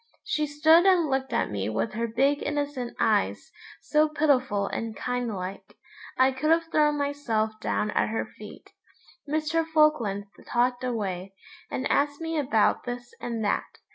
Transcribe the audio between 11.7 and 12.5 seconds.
asked me